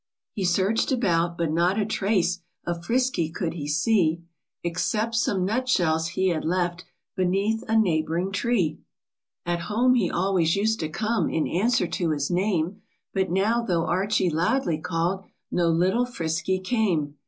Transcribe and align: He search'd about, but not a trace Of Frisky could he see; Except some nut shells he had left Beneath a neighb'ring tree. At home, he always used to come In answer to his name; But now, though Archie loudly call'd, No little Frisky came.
He 0.31 0.43
search'd 0.45 0.91
about, 0.91 1.37
but 1.37 1.51
not 1.51 1.79
a 1.79 1.85
trace 1.85 2.39
Of 2.65 2.83
Frisky 2.83 3.29
could 3.29 3.53
he 3.53 3.67
see; 3.67 4.23
Except 4.63 5.13
some 5.13 5.45
nut 5.45 5.69
shells 5.69 6.07
he 6.07 6.29
had 6.29 6.43
left 6.43 6.85
Beneath 7.15 7.61
a 7.67 7.75
neighb'ring 7.77 8.31
tree. 8.33 8.79
At 9.45 9.59
home, 9.69 9.93
he 9.93 10.09
always 10.09 10.55
used 10.55 10.79
to 10.79 10.89
come 10.89 11.29
In 11.29 11.45
answer 11.47 11.85
to 11.85 12.09
his 12.09 12.31
name; 12.31 12.81
But 13.13 13.29
now, 13.29 13.61
though 13.61 13.85
Archie 13.85 14.31
loudly 14.31 14.79
call'd, 14.79 15.23
No 15.51 15.69
little 15.69 16.07
Frisky 16.07 16.57
came. 16.57 17.17